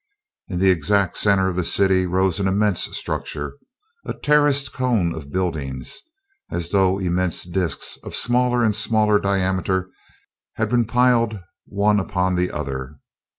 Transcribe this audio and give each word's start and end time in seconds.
In 0.47 0.57
the 0.57 0.71
exact 0.71 1.15
center 1.15 1.47
of 1.47 1.55
the 1.55 1.63
city 1.63 2.07
rose 2.07 2.39
an 2.39 2.47
immense 2.47 2.85
structure, 2.97 3.59
a 4.03 4.15
terraced 4.15 4.73
cone 4.73 5.13
of 5.13 5.31
buildings, 5.31 6.01
as 6.49 6.71
though 6.71 6.97
immense 6.97 7.43
disks 7.43 7.99
of 8.03 8.15
smaller 8.15 8.63
and 8.63 8.75
smaller 8.75 9.19
diameter 9.19 9.91
had 10.55 10.69
been 10.69 10.85
piled 10.85 11.39
one 11.67 11.99
upon 11.99 12.33
the 12.35 12.49
other. 12.49 12.95